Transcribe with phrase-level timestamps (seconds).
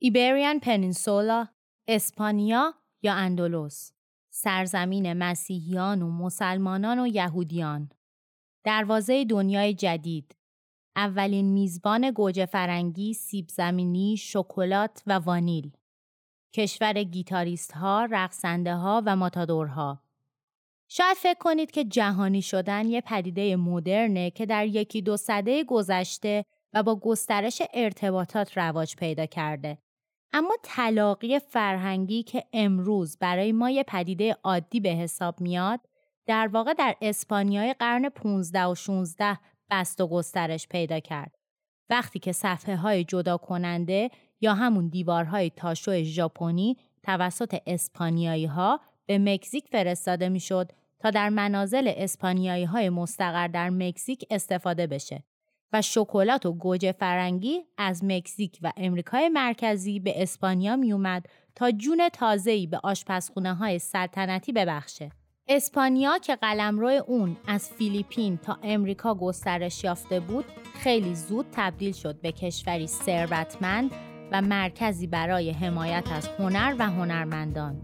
[0.00, 1.46] ایبریان پنینسولا،
[1.88, 3.92] اسپانیا یا اندلس،
[4.30, 7.90] سرزمین مسیحیان و مسلمانان و یهودیان،
[8.64, 10.36] دروازه دنیای جدید،
[10.96, 15.70] اولین میزبان گوجه فرنگی، سیب زمینی، شکلات و وانیل،
[16.52, 20.02] کشور گیتاریست ها، رقصنده ها و ماتادورها.
[20.88, 26.44] شاید فکر کنید که جهانی شدن یه پدیده مدرنه که در یکی دو صده گذشته
[26.72, 29.78] و با گسترش ارتباطات رواج پیدا کرده.
[30.32, 35.80] اما تلاقی فرهنگی که امروز برای ما یه پدیده عادی به حساب میاد
[36.26, 39.38] در واقع در اسپانیای قرن 15 و 16
[39.70, 41.34] بست و گسترش پیدا کرد.
[41.90, 44.10] وقتی که صفحه های جدا کننده
[44.40, 51.92] یا همون دیوارهای تاشو ژاپنی توسط اسپانیایی ها به مکزیک فرستاده می‌شد تا در منازل
[51.96, 55.24] اسپانیایی های مستقر در مکزیک استفاده بشه
[55.72, 61.70] و شکلات و گوجه فرنگی از مکزیک و امریکای مرکزی به اسپانیا می اومد تا
[61.70, 65.10] جون تازه‌ای به آشپزخونه های سلطنتی ببخشه.
[65.48, 72.20] اسپانیا که قلمرو اون از فیلیپین تا امریکا گسترش یافته بود خیلی زود تبدیل شد
[72.20, 73.90] به کشوری ثروتمند
[74.32, 77.76] و مرکزی برای حمایت از هنر و هنرمندان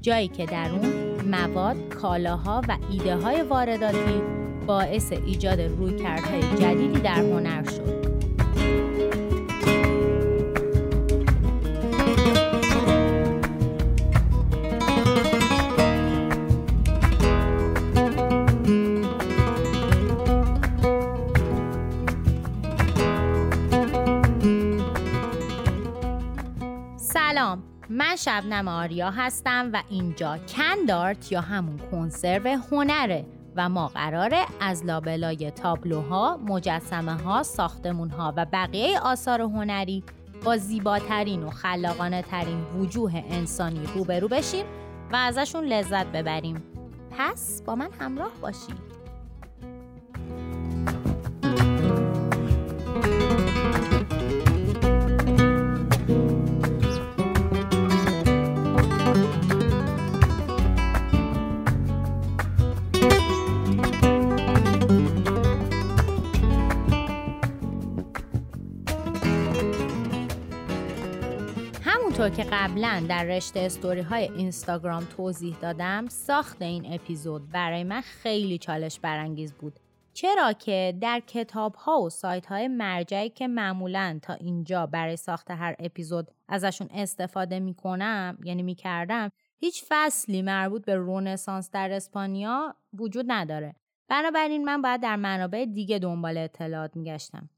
[0.00, 4.39] جایی که در اون مواد، کالاها و ایده های وارداتی
[4.70, 8.10] باعث ایجاد رویکردهای جدیدی در هنر شد.
[27.90, 33.24] من شبنم آریا هستم و اینجا کندارت یا همون کنسرو هنره
[33.56, 40.04] و ما قراره از لابلای تابلوها، مجسمه ها، ساختمون ها و بقیه آثار هنری
[40.44, 44.66] با زیباترین و خلاقانه ترین وجوه انسانی روبرو بشیم
[45.12, 46.62] و ازشون لذت ببریم.
[47.18, 48.99] پس با من همراه باشید.
[72.20, 78.00] همونطور که قبلا در رشته استوری های اینستاگرام توضیح دادم ساخت این اپیزود برای من
[78.00, 79.80] خیلی چالش برانگیز بود.
[80.12, 85.50] چرا که در کتاب ها و سایت های مرجعی که معمولا تا اینجا برای ساخت
[85.50, 93.24] هر اپیزود ازشون استفاده می‌کنم یعنی می‌کردم هیچ فصلی مربوط به رونسانس در اسپانیا وجود
[93.28, 93.74] نداره.
[94.08, 97.50] بنابراین من باید در منابع دیگه دنبال اطلاعات میگشتم.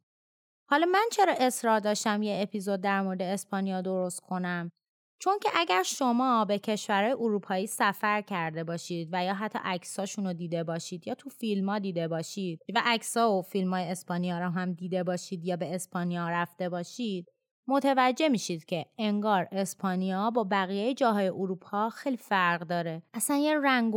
[0.72, 4.72] حالا من چرا اصرار داشتم یه اپیزود در مورد اسپانیا درست کنم؟
[5.18, 10.32] چون که اگر شما به کشورهای اروپایی سفر کرده باشید و یا حتی عکساشون رو
[10.32, 14.50] دیده باشید یا تو فیلم ها دیده باشید و عکسا و فیلم های اسپانیا رو
[14.50, 17.28] هم دیده باشید یا به اسپانیا رفته باشید
[17.68, 23.02] متوجه میشید که انگار اسپانیا با بقیه جاهای اروپا خیلی فرق داره.
[23.14, 23.94] اصلا یه رنگ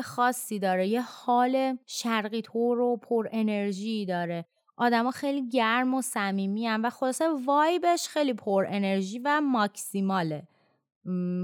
[0.00, 4.44] خاصی داره یه حال شرقی طور و پر انرژی داره.
[4.76, 10.48] آدما خیلی گرم و صمیمی و خلاصه وایبش خیلی پر انرژی و ماکسیماله.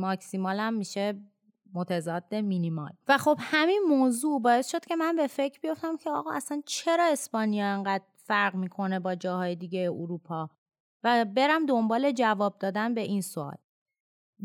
[0.01, 1.21] ماکسیمال هم میشه
[1.75, 2.93] متضاد مینیمال.
[3.09, 7.05] و خب همین موضوع باعث شد که من به فکر بیفتم که آقا اصلا چرا
[7.05, 10.51] اسپانیا انقدر فرق می‌کنه با جاهای دیگه اروپا؟
[11.05, 13.57] و برم دنبال جواب دادن به این سوال.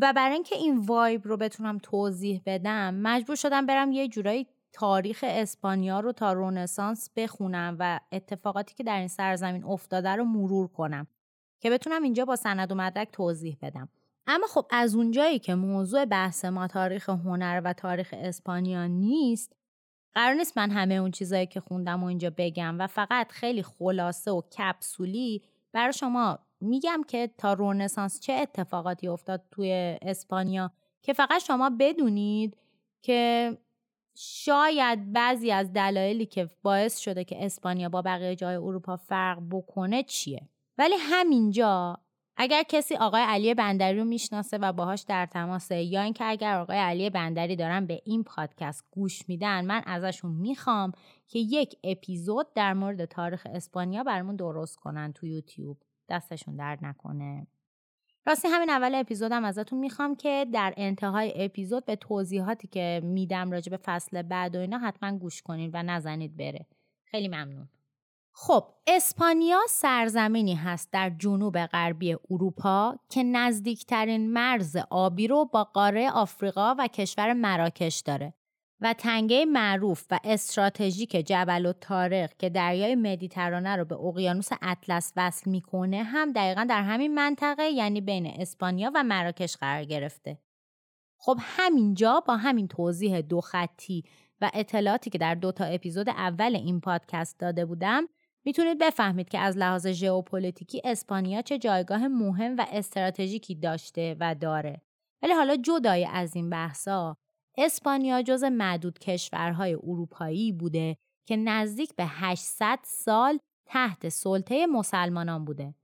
[0.02, 5.26] و برای اینکه این وایب رو بتونم توضیح بدم مجبور شدم برم یه جورایی تاریخ
[5.28, 11.08] اسپانیا رو تا رونسانس بخونم و اتفاقاتی که در این سرزمین افتاده رو مرور کنم
[11.60, 13.90] که بتونم اینجا با سند و مدرک توضیح بدم.
[14.28, 19.54] اما خب از اونجایی که موضوع بحث ما تاریخ هنر و تاریخ اسپانیا نیست
[20.14, 24.32] قرار نیست من همه اون چیزایی که خوندم و اینجا بگم و فقط خیلی خلاصه
[24.32, 30.72] و کپسولی برای شما میگم که تا رونسانس چه اتفاقاتی افتاد توی اسپانیا
[31.02, 32.58] که فقط شما بدونید
[33.02, 33.52] که
[34.16, 40.04] شاید بعضی از دلایلی که باعث شده که اسپانیا با بقیه جای اروپا فرق بکنه
[40.04, 41.98] چیه؟ ولی همینجا
[42.38, 46.78] اگر کسی آقای علی بندری رو می‌شناسه و باهاش در تماسه یا اینکه اگر آقای
[46.78, 50.92] علی بندری دارن به این پادکست گوش میدن من ازشون می‌خوام
[51.28, 55.78] که یک اپیزود در مورد تاریخ اسپانیا برامون درست کنن تو یوتیوب.
[56.10, 57.48] دستشون درد نکنه.
[58.26, 63.70] راستی همین اول اپیزودم ازتون می‌خوام که در انتهای اپیزود به توضیحاتی که میدم راجع
[63.70, 66.66] به فصل بعد و اینا حتما گوش کنین و نزنید بره.
[67.06, 67.70] خیلی ممنون.
[68.36, 76.12] خب اسپانیا سرزمینی هست در جنوب غربی اروپا که نزدیکترین مرز آبی رو با قاره
[76.12, 78.34] آفریقا و کشور مراکش داره.
[78.82, 85.14] و تنگه معروف و استراتژیک جبل و تارق که دریای مدیترانه رو به اقیانوس اطلس
[85.16, 90.38] وصل می‌کنه هم دقیقا در همین منطقه یعنی بین اسپانیا و مراکش قرار گرفته.
[91.18, 94.04] خب همینجا با همین توضیح دو خطی
[94.42, 98.08] و اطلاعاتی که در دو تا اپیزود اول این پادکست داده بودم
[98.46, 104.82] می‌تونید بفهمید که از لحاظ ژئوپلیتیکی اسپانیا چه جایگاه مهم و استراتژیکی داشته و داره.
[105.22, 107.18] ولی حالا جدای از این بحثا
[107.58, 110.98] اسپانیا جز معدود کشورهای اروپایی بوده
[111.28, 115.76] که نزدیک به 800 سال تحت سلطه مسلمانان بوده.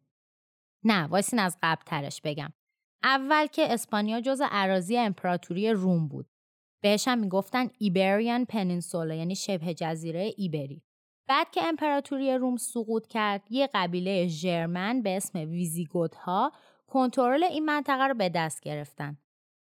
[0.83, 2.53] نه وایسین از قبل ترش بگم.
[3.03, 6.29] اول که اسپانیا جزء اراضی امپراتوری روم بود.
[6.81, 10.83] بهش هم می‌گفتن Iberian Peninsula یعنی شبه جزیره ایبری.
[11.27, 16.51] بعد که امپراتوری روم سقوط کرد یه قبیله ژرمن به اسم ویزیگوت ها
[16.87, 19.17] کنترل این منطقه رو به دست گرفتن.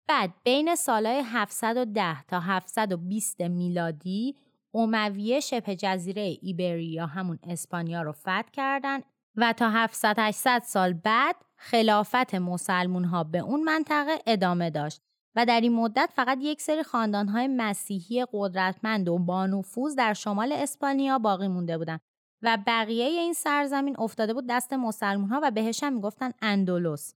[0.07, 4.36] بعد بین سالهای 710 تا 720 میلادی
[4.71, 9.00] امویا شبه جزیره ایبریا همون اسپانیا رو فتح کردن
[9.36, 15.01] و تا 700 800 سال بعد خلافت مسلمون ها به اون منطقه ادامه داشت
[15.36, 21.19] و در این مدت فقط یک سری خاندانهای مسیحی قدرتمند و بانفوذ در شمال اسپانیا
[21.19, 22.01] باقی مونده بودند
[22.42, 27.13] و بقیه این سرزمین افتاده بود دست مسلمون ها و بهش هم می‌گفتن اندولوس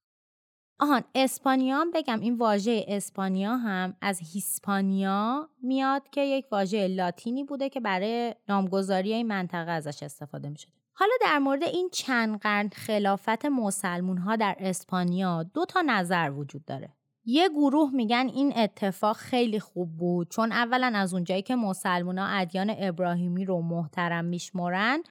[0.79, 7.43] آهان اسپانیا هم بگم این واژه اسپانیا هم از هیسپانیا میاد که یک واژه لاتینی
[7.43, 10.55] بوده که برای نامگذاری این منطقه ازش استفاده می
[10.93, 16.65] حالا در مورد این چند قرن خلافت مسلمون ها در اسپانیا دو تا نظر وجود
[16.65, 16.89] داره.
[17.25, 22.25] یه گروه میگن این اتفاق خیلی خوب بود چون اولا از اونجایی که مسلمان ها
[22.25, 25.03] ادیان ابراهیمی رو محترم میشمرن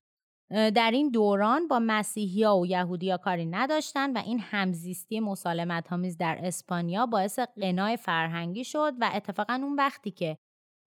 [0.55, 5.93] در این دوران با مسیحی ها و یهودی ها کاری نداشتن و این همزیستی مسالمت
[5.93, 10.39] آمیز در اسپانیا باعث قنای فرهنگی شد و اتفاقا اون وقتی که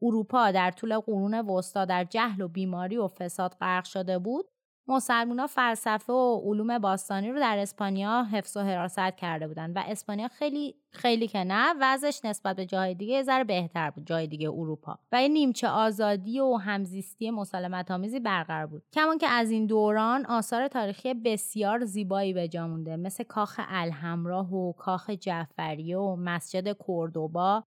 [0.01, 4.45] اروپا در طول قرون وسطا در جهل و بیماری و فساد غرق شده بود
[4.89, 10.27] مسلمان فلسفه و علوم باستانی رو در اسپانیا حفظ و حراست کرده بودن و اسپانیا
[10.27, 14.99] خیلی خیلی که نه وضعش نسبت به جای دیگه ذره بهتر بود جای دیگه اروپا.
[15.11, 18.83] و این نیمچه آزادی و همزیستی مسالمت آمیزی برقرار بود.
[18.93, 24.53] کمان که از این دوران آثار تاریخی بسیار زیبایی به جا مونده مثل کاخ الهمراه
[24.53, 27.63] و کاخ جعفریه و مسجد کوردوبا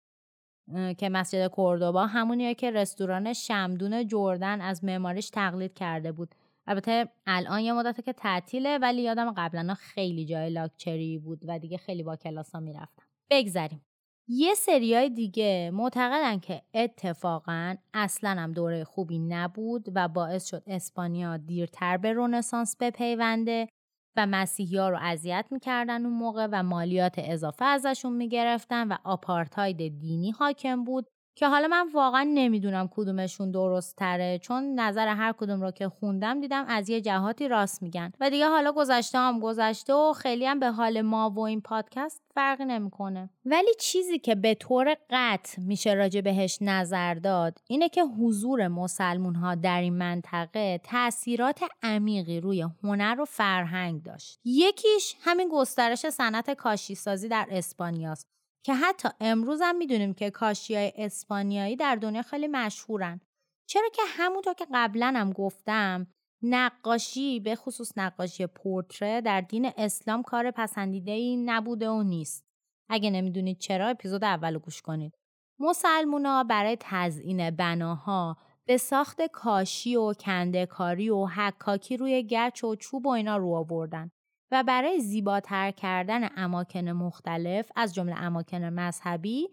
[0.98, 6.36] که مسجد کوردوبا همونیه که رستوران شمدون جردن از معماریش تقلید کرده بود.
[6.68, 11.78] البته الان یه مدته که تعطیله ولی یادم قبلا خیلی جای لاکچری بود و دیگه
[11.78, 13.04] خیلی با کلاسا می‌رفتم.
[13.30, 13.82] بگذریم.
[14.30, 21.38] یه سریای دیگه معتقدن که اتفاقا اصلا هم دوره خوبی نبود و باعث شد اسپانیا
[21.38, 23.68] دیرتر به رونسانس بپیونده
[24.16, 30.00] و مسیحی ها رو اذیت می‌کردن اون موقع و مالیات اضافه ازشون می‌گرفتن و آپارتاید
[30.00, 31.08] دینی حاکم بود.
[31.38, 36.42] که حالا من واقعا نمی‌دونم کدومشون درست تره چون نظر هر کدوم رو که خوندم
[36.42, 38.12] دیدم از یه جهاتی راست میگن.
[38.20, 42.22] و دیگه حالا گذشته هم گذشته و خیلی هم به حال ما و این پادکست
[42.34, 43.30] فرقی نمی‌کنه.
[43.46, 49.36] ولی چیزی که به طور قطع میشه راجع بهش نظر داد اینه که حضور مسلمون
[49.36, 54.40] ها در این منطقه تاثیرات عمیقی روی هنر و فرهنگ داشت.
[54.46, 58.37] یکیش همین گسترش صنعت کاشی سازی در اسپانیاست.
[58.68, 63.22] که حتی امروز هم می‌دونیم که کاشی های اسپانیایی در دنیا خیلی مشهورن.
[63.70, 66.08] چرا که همونطور که قبلا هم گفتم
[66.42, 72.46] نقاشی به خصوص نقاشی پورتره در دین اسلام کار پسندیده ای نبوده و نیست.
[72.90, 75.14] اگه نمی‌دونید چرا اپیزود اول گوش کنید.
[75.60, 83.06] مسلمونا برای تزئین بناها به ساخت کاشی و کندکاری و حکاکی روی گچ و چوب
[83.06, 84.12] و اینا رو آوردن.
[84.52, 89.50] و برای زیباتر کردن اماکن مختلف از جمله اماکن مذهبی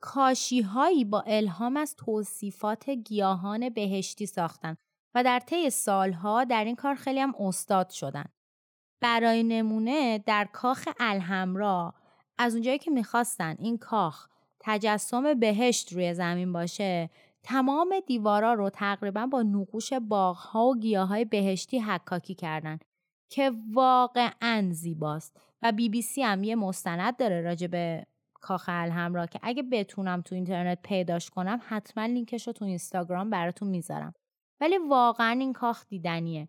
[0.00, 4.76] کاشیهایی با الهام از توصیفات گیاهان بهشتی ساختن
[5.14, 8.24] و در طی سالها در این کار خیلی هم استاد شدن.
[9.00, 11.94] برای نمونه در کاخ الهمرا
[12.38, 14.28] از اونجایی که می‌خواستن این کاخ
[14.60, 17.10] تجسم بهشت روی زمین باشه
[17.42, 22.78] تمام دیوارا رو تقریبا با نقوش باغها و گیاهای بهشتی حکاکی کردن
[23.34, 25.40] که واقعا زیباست.
[25.62, 30.20] و بی بی سی هم یه مستند داره راجع به کاخ الهمرا که اگه بتونم
[30.20, 34.14] تو اینترنت پیداش کنم حتما لینکش رو تو اینستاگرام براتون می‌ذارم.
[34.60, 36.48] ولی واقعا این کاخ دیدنیه.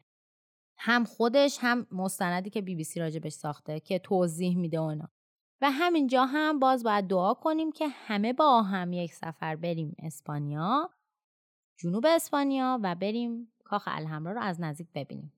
[0.77, 5.09] هم خودش هم مستندی که بی بی سی راجبش ساخته که توضیح میده اونا.
[5.61, 10.89] و همینجا هم باز باید دعا کنیم که همه با هم یک سفر بریم اسپانیا
[11.79, 15.34] جنوب اسپانیا و بریم کاخ الحمرا رو از نزدیک ببینیم.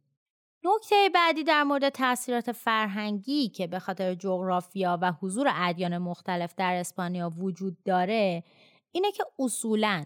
[0.63, 6.73] نکته بعدی در مورد تاثیرات فرهنگی که به خاطر جغرافیا و حضور ادیان مختلف در
[6.73, 8.43] اسپانیا وجود داره
[8.91, 10.05] اینه که اصولا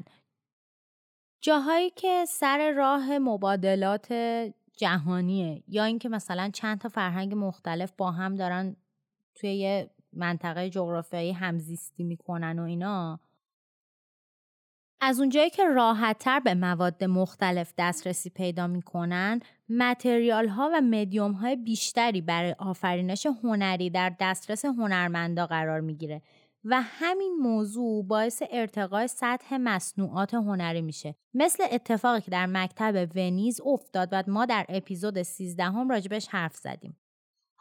[1.42, 4.14] جاهایی که سر راه مبادلات
[4.78, 8.76] جهانیه یا اینکه مثلا چند تا فرهنگ مختلف با هم دارن
[9.36, 13.20] توی یه منطقه جغرافیایی همزیستی می‌کنن و اینا
[15.04, 19.40] از اونجایی که راحتتر به مواد مختلف دسترسی پیدا می‌کنن
[19.70, 26.22] متریال ها و مدیوم های بیشتری برای آفرینش هنری در دسترس هنرمندا قرار می‌گیره
[26.66, 31.16] و همین موضوع باعث ارتقای سطح مصنوعات هنری میشه.
[31.34, 36.56] مثل اتفاقی که در مکتب ونیز افتاد و ما در اپیزود 13 هم راجبش حرف
[36.56, 36.98] زدیم.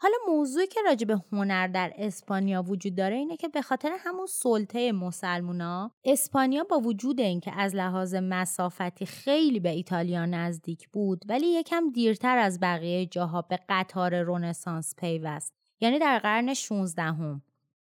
[0.03, 4.25] حالا موضوعی که راجع به هنر در اسپانیا وجود داره اینه که به خاطر همون
[4.25, 11.47] سلطه مسلمونا اسپانیا با وجود اینکه از لحاظ مسافتی خیلی به ایتالیا نزدیک بود ولی
[11.47, 17.41] یکم دیرتر از بقیه جاها به قطار رونسانس پیوست یعنی در قرن 16 هم.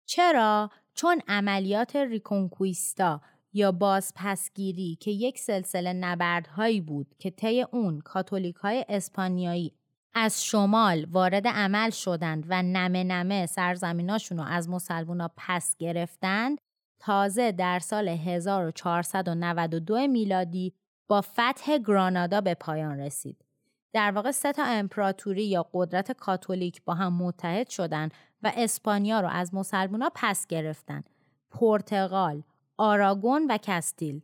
[0.06, 3.20] چرا چون عملیات ریکونکویستا
[3.52, 9.72] یا بازپسگیری که یک سلسله نبردهایی بود که طی اون کاتولیک های اسپانیایی
[10.14, 16.58] از شمال وارد عمل شدند و نمه نمه سرزمیناشون رو از مسلمونا پس گرفتند
[17.00, 20.74] تازه در سال 1492 میلادی
[21.08, 23.44] با فتح گرانادا به پایان رسید.
[23.92, 29.28] در واقع سه تا امپراتوری یا قدرت کاتولیک با هم متحد شدند و اسپانیا رو
[29.28, 31.10] از مسلمونا پس گرفتند.
[31.50, 32.42] پرتغال،
[32.76, 34.22] آراگون و کستیل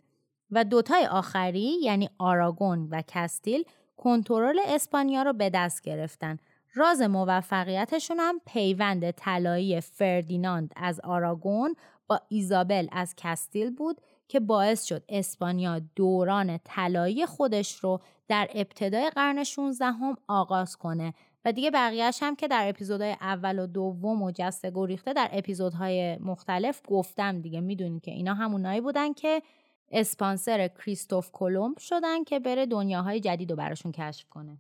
[0.51, 3.65] و دوتای آخری یعنی آراگون و کستیل
[3.99, 6.39] کنترل اسپانیا رو به دست گرفتن.
[6.75, 11.75] راز موفقیتشون هم پیوند طلایی فردیناند از آراگون
[12.07, 19.11] با ایزابل از کستیل بود که باعث شد اسپانیا دوران طلایی خودش رو در ابتدای
[19.11, 21.15] قرن 16 هم آغاز کنه
[21.45, 26.19] و دیگه بقیهش هم که در اپیزودهای اول و دوم و جسته گریخته در اپیزودهای
[26.19, 29.43] مختلف گفتم دیگه می‌دونید که اینا همونایی بودن که
[29.91, 34.59] اسپانسر کریستوف کلمب شدن که بره دنیاهای جدید رو براشون کشف کنه.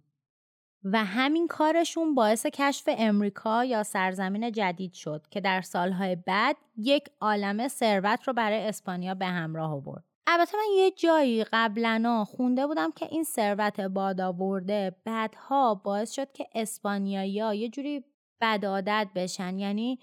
[0.85, 7.11] و همین کارشون باعث کشف امریکا یا سرزمین جدید شد که در سالهای بعد یک
[7.21, 10.05] عالمه ثروت رو برای اسپانیا به همراه آورد.
[10.27, 16.33] البته من یه جایی قبلا خونده بودم که این ثروت باد آورده بعدها باعث شد
[16.33, 18.05] که اسپانیایی یه جوری
[18.41, 19.99] بدعادت بشن یعنی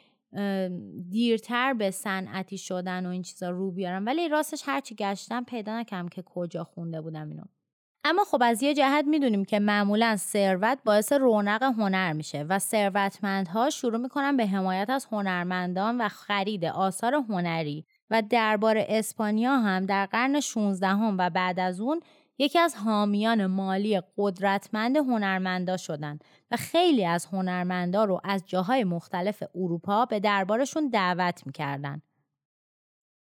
[1.10, 4.06] دیرتر به صنعتی شدن و این چیزا رو بیارم.
[4.06, 7.44] ولی راستش هرچی گشتم پیدا نکردم که کجا خونده بودم اینو.
[8.04, 13.70] اما خب از یه جهت می‌دونیم که معمولا ثروت باعث رونق هنر میشه و ثروتمندها
[13.70, 17.86] شروع می‌کنن به حمایت از هنرمندان و خرید آثار هنری.
[18.10, 22.00] و دربار اسپانیا هم در قرن 16 هم و بعد از اون
[22.38, 29.44] یکی از حامیان مالی قدرتمند هنرمندا شدند و خیلی از هنرمندا رو از جاهای مختلف
[29.56, 32.02] اروپا به دربارشون دعوت می‌کردن.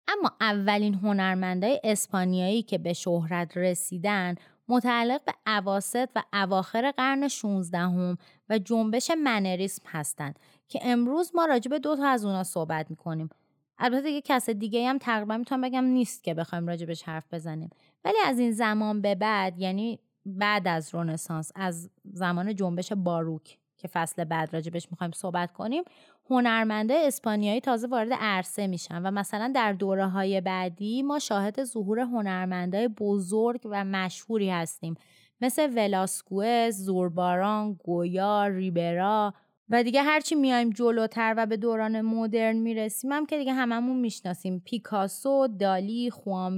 [0.08, 4.36] اما اولین هنرمندای اسپانیایی که به شهرت رسیدن
[4.68, 8.18] متعلق به عواست و اواخر قرن 16 هم
[8.50, 13.30] و جنبش منریسم هستند که امروز ما راجع به دو تا از اونا صحبت می‌کنیم
[13.77, 17.70] البته دیگه کس دیگه هم تقریبا می‌تونم بگم نیست که بخوایم راجبش حرف بزنیم
[18.05, 23.88] ولی از این زمان به بعد یعنی بعد از رونسانس از زمان جنبش باروک که
[23.88, 25.84] فصل بعد راجبش می‌خوایم صحبت کنیم
[26.29, 32.00] هنرمنده اسپانیایی تازه وارد عرصه میشن و مثلا در دوره های بعدی ما شاهد ظهور
[32.00, 34.96] هنرمندای بزرگ و مشهوری هستیم.
[35.41, 39.34] مثل ولاسکوز، زورباران، گویا، ریبرا
[39.70, 44.62] و دیگه هرچی میایم جلوتر و به دوران مدرن می‌رسیم هم که دیگه هممون می‌شناسیم.
[44.65, 46.53] پیکاسو، دالی، خوام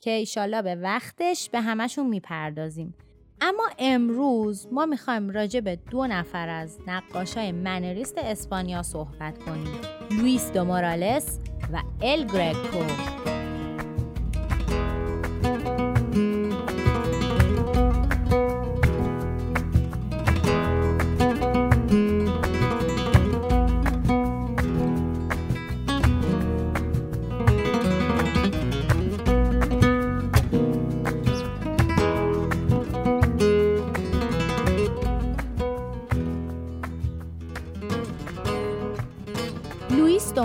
[0.00, 2.94] که ایشالا به وقتش به همشون می‌پردازیم.
[3.40, 9.80] اما امروز ما می‌خوایم راجع به دو نفر از نقاشای منریست اسپانیا صحبت کنیم.
[10.10, 11.40] لویس دو مورالس
[11.72, 12.84] و ال گرگکو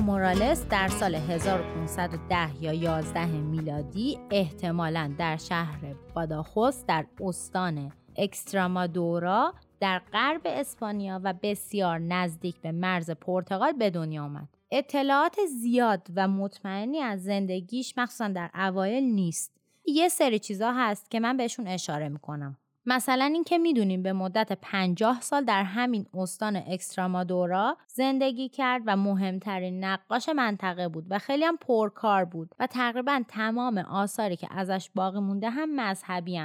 [0.02, 10.02] مورالس در سال 1510 یا 11 میلادی احتمالا در شهر باداخوس در استان اکسترامادورا در
[10.14, 14.48] غرب اسپانیا و بسیار نزدیک به مرز پرتغال به دنیا آمد.
[14.72, 19.52] اطلاعات زیاد و مطمئنی از زندگیش مخصوصا در اوایل نیست
[19.86, 25.22] یه سری چیزا هست که من بهشون اشاره می‌کنم مثلا اینکه می‌دونیم به مدت 50
[25.22, 31.58] سال در همین استان اکسترامادورا زندگی کرد و مهمترین نقاش منطقه بود و خیلی هم
[31.58, 36.38] پرکار بود و تقریبا تمام آثاری که ازش باقی مونده هم مذهبی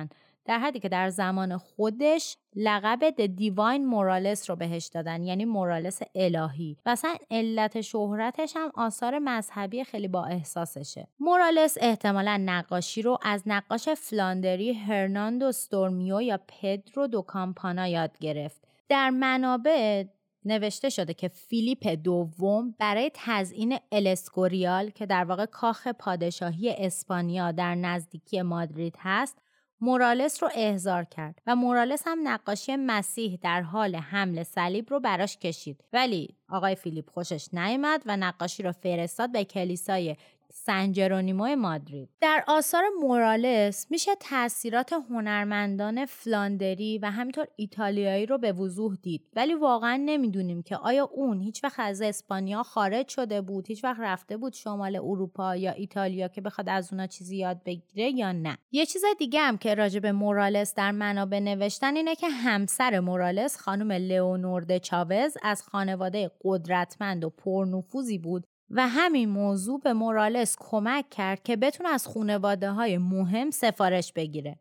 [0.47, 6.01] در حدی که در زمان خودش لقب the divine مورالس رو بهش دادن یعنی مورالس
[6.15, 6.77] الهی.
[6.87, 11.09] و اصلا علت شهرتش هم آثار مذهبی خیلی با احساسشه.
[11.21, 18.65] مورالس احتمالا نقاشی رو از نقاش فلاندری هرناندو ستورمیو یا پدرو دو کامپانا یاد گرفت.
[18.89, 20.05] در منابع
[20.45, 27.75] نوشته شده که فیلیپ دوم برای تزیین الاسکوریال که در واقع کاخ پادشاهی اسپانیا در
[27.75, 29.39] نزدیکی مادرید هست
[29.81, 35.39] مورالس رو احضار کرد و مورالس هم نقاشی مسیح در حال حمل صلیب رو براش
[35.39, 35.85] کشید.
[35.93, 40.17] ولی آقای فیلیپ خوشش نیامد و نقاشی رو فرستاد به کلیسای
[40.65, 42.09] سنجرونیمو مادرید.
[42.21, 49.23] در آثار مورالس میشه تاثیرات هنرمندان فلاندری و همینطور ایتالیایی رو به وضوح دید.
[49.37, 54.01] ولی واقعا نمی‌دونیم که آیا اون هیچ وقت از اسپانیا خارج شده بود هیچ وقت
[54.01, 58.59] رفته بود شمال اروپا یا ایتالیا که بخواد از اونا چیزی یاد بگیره یا نه.
[58.73, 63.57] یه چیز دیگه هم که راجع به مورالس در منابع نوشتن اینه که همسر مورالس
[63.57, 71.11] خانم لئونورد چاوز از خانواده قدرتمند و پرنفوذی بود و همین موضوع به مورالس کمک
[71.11, 74.59] کرد که بتونه از خانواده های مهم سفارش بگیره.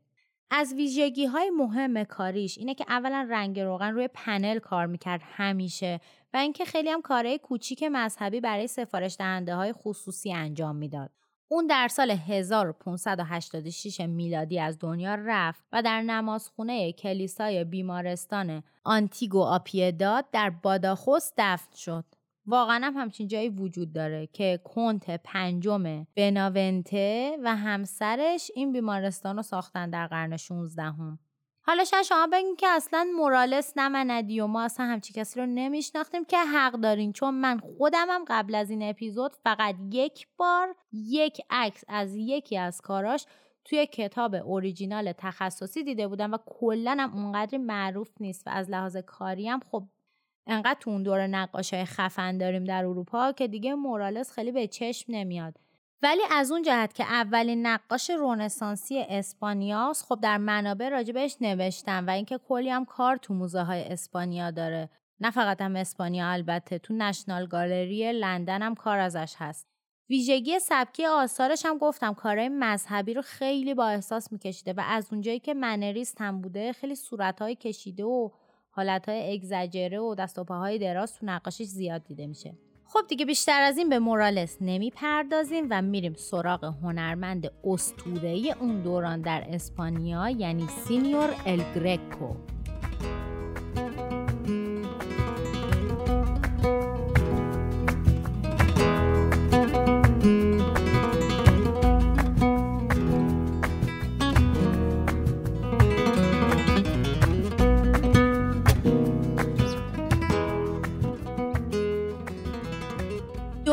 [0.51, 5.99] از ویژگی های مهم کاریش اینه که اولا رنگ روغن روی پنل کار می‌کرد همیشه
[6.33, 11.11] و اینکه خیلی هم کارهای کوچیک مذهبی برای سفارش دهنده های خصوصی انجام می‌داد.
[11.47, 20.25] اون در سال 1586 میلادی از دنیا رفت و در نمازخونه کلیسای بیمارستان آنتیگو آپیداد
[20.31, 22.05] در باداخوس دفن شد.
[22.47, 29.41] واقعا هم همچین جایی وجود داره که کنت پنجم بناونته و همسرش این بیمارستان رو
[29.41, 31.19] ساختن در قرن 16 هم.
[31.67, 36.25] حالا شاید شما بگین که اصلا مورالس نمندی و ما اصلا همچی کسی رو نمیشناختیم
[36.25, 41.41] که حق دارین چون من خودم هم قبل از این اپیزود فقط یک بار یک
[41.49, 43.25] عکس از یکی از کاراش
[43.65, 48.97] توی کتاب اوریجینال تخصصی دیده بودم و کلا هم اونقدری معروف نیست و از لحاظ
[48.97, 49.83] کاری هم خب
[50.47, 55.05] انقدر تو اون دور نقاشای خفن داریم در اروپا که دیگه مورالس خیلی به چشم
[55.13, 55.59] نمیاد.
[56.01, 62.09] ولی از اون جهت که اولین نقاش رونسانسی اسپانیاست خب در منابع راجبش نوشتم و
[62.09, 64.89] اینکه کلی هم کار تو موزه های اسپانیا داره.
[65.19, 69.67] نه فقط هم اسپانیا البته تو نشنال گالری لندن هم کار ازش هست.
[70.09, 75.39] ویژگی سبکی آثارش هم گفتم کارهای مذهبی رو خیلی با احساس میکشیده و از اونجایی
[75.39, 78.29] که منریست هم بوده خیلی صورتهای کشیده و
[78.75, 82.53] حالتهای اگزجره و دست و پاهای دراز تو نقاشیش زیاد دیده میشه.
[82.85, 89.21] خب دیگه بیشتر از این به مورالس نمی‌پردازیم و میریم سراغ هنرمند استورهی اون دوران
[89.21, 92.54] در اسپانیا یعنی سینیور الگرکو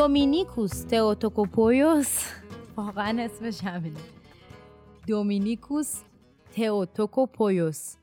[0.03, 2.25] دومینیکوس تئوتوکوپویوس.
[2.77, 3.99] واقعا اسمش همینه.
[5.07, 6.01] دومینیکوس
[6.55, 7.95] تئوتوکوپویوس.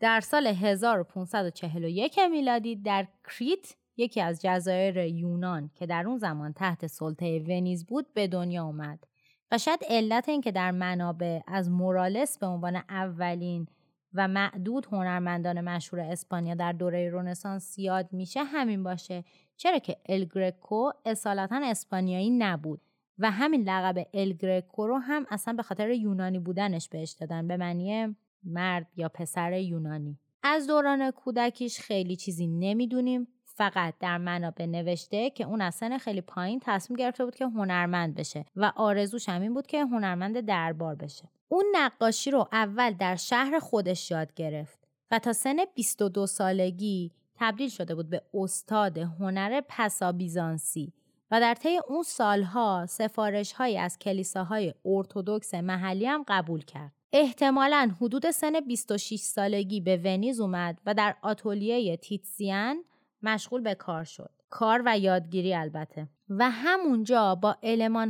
[0.00, 6.86] در سال 1541 میلادی در کریت یکی از جزایر یونان که در اون زمان تحت
[6.86, 9.04] سلطه ونیز بود به دنیا اومد
[9.50, 13.68] و شاید علت این که در منابع از مورالس به عنوان اولین
[14.14, 19.24] و معدود هنرمندان مشهور اسپانیا در دوره رونسانس یاد میشه همین باشه
[19.56, 22.80] چرا که الگرکو اصالتا اسپانیایی نبود
[23.18, 28.16] و همین لقب الگرکو رو هم اصلا به خاطر یونانی بودنش بهش دادن به معنی
[28.44, 30.18] مرد یا پسر یونانی.
[30.42, 36.20] از دوران کودکیش خیلی چیزی نمی‌دونیم فقط در منابع نوشته که اون از سن خیلی
[36.20, 41.28] پایین تصمیم گرفته بود که هنرمند بشه و آرزوش همین بود که هنرمند دربار بشه.
[41.48, 44.78] اون نقاشی رو اول در شهر خودش یاد گرفت
[45.10, 47.12] و تا سن 22 سالگی
[47.44, 50.92] تبدیل شده بود به استاد هنر پسا بیزانسی
[51.30, 56.92] و در طی اون سالها سفارش های از کلیساهای ارتودکس محلی هم قبول کرد.
[57.12, 62.84] احتمالا حدود سن 26 سالگی به ونیز اومد و در آتولیه تیتسیان
[63.22, 64.30] مشغول به کار شد.
[64.50, 66.08] کار و یادگیری البته.
[66.30, 67.56] و همونجا با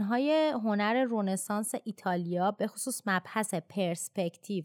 [0.09, 4.65] های هنر رونسانس ایتالیا به خصوص مبحث پرسپکتیو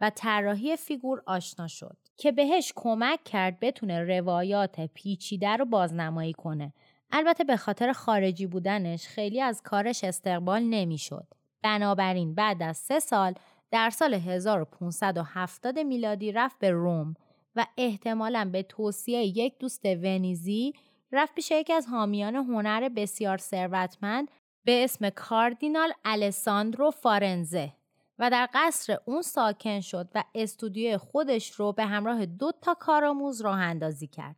[0.00, 6.72] و طراحی فیگور آشنا شد که بهش کمک کرد بتونه روایات پیچیده رو بازنمایی کنه.
[7.10, 11.26] البته به خاطر خارجی بودنش خیلی از کارش استقبال نمی‌شد.
[11.62, 13.34] بنابراین بعد از سه سال
[13.70, 17.14] در سال 1570 میلادی رفت به روم
[17.56, 20.72] و احتمالا به توصیه یک دوست ونیزی
[21.12, 24.30] رفت پیش یکی از حامیان هنر بسیار ثروتمند
[24.64, 27.72] به اسم کاردینال الساندرو فارنزه.
[28.18, 33.40] و در قصر اون ساکن شد و استودیوی خودش رو به همراه دو تا کارآموز
[33.40, 34.36] راه اندازی کرد.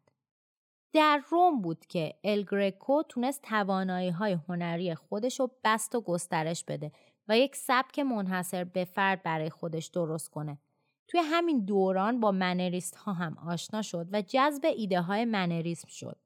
[0.93, 6.93] در روم بود که الگرکو تونست توانایی های هنری خودش رو بست و گسترش بده
[7.29, 10.59] و یک سبک منحصر به فرد برای خودش درست کنه.
[11.09, 16.17] توی همین دوران با منریست ها هم آشنا شد و جذب ایده های منریسم شد.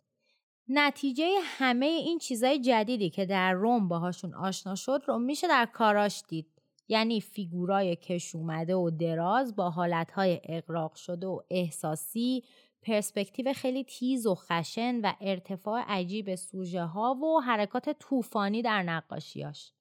[0.69, 6.23] نتیجه همه این چیزای جدیدی که در روم باهاشون آشنا شد رو میشه در کاراش
[6.29, 6.62] دید.
[6.89, 12.45] یعنی فیگورای کش اومده و دراز با حالتهای اغراق شده و احساسی
[12.83, 19.73] پرسپکتیو خیلی تیز و خشن و ارتفاع عجیب سوژه ها و حرکات طوفانی در نقاشیاش.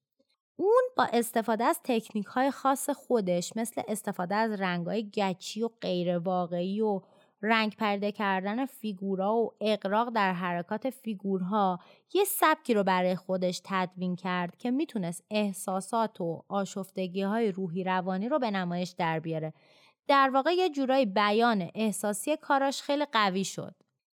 [0.56, 5.68] اون با استفاده از تکنیک های خاص خودش مثل استفاده از رنگ های گچی و
[5.80, 7.00] غیر واقعی و
[7.42, 11.80] رنگ پریده کردن فیگورها و اغراق در حرکات فیگورها
[12.14, 18.28] یه سبکی رو برای خودش تدوین کرد که می‌تونست احساسات و آشفتگی های روحی روانی
[18.28, 19.52] رو به نمایش در بیاره
[20.08, 23.74] در واقع یه جورایی بیان احساسی کاراش خیلی قوی شد.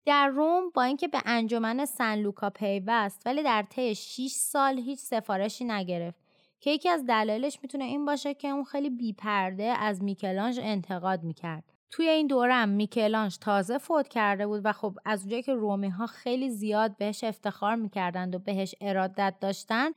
[0.07, 4.99] در روم با اینکه به انجمن سن لوکا پیوست ولی در طی 6 سال هیچ
[4.99, 6.19] سفارشی نگرفت
[6.61, 11.72] که یکی از دلایلش می‌تونه این باشه که اون خیلی بیپرده از میکلانج انتقاد می‌کرد.
[11.93, 16.07] توی این دورم میکلانج تازه فوت کرده بود و خب از اونجایی که رومی ها
[16.07, 19.91] خیلی زیاد بهش افتخار می‌کردند و بهش ارادت داشتن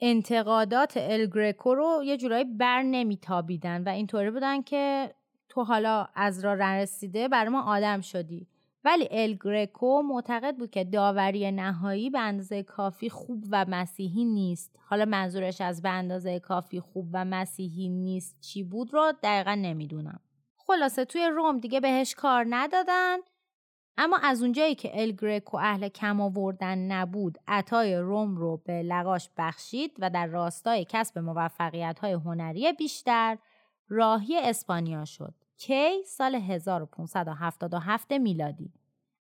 [0.00, 5.14] انتقادات الگرکو رو یه جورایی بر نمیتابیدن و اینطوری بودن که
[5.48, 8.46] تو حالا از را رسیده برای ما آدم شدی.
[8.84, 14.78] ولی الگرکو معتقد بود که داوری نهایی به اندازه کافی خوب و مسیحی نیست.
[14.86, 20.20] حالا منظورش از به اندازه کافی خوب و مسیحی نیست چی بود رو دقیقا نمی‌دونم.
[20.68, 23.16] خلاصه توی روم دیگه بهش کار ندادن.
[23.98, 29.96] اما از اونجایی که الگرکو اهل کم آوردن نبود عطای روم رو به لقاش بخشید
[29.98, 33.38] و در راستای کسب موفقیت های هنری بیشتر
[33.88, 38.72] راهی اسپانیا شد کی سال 1577 میلادی.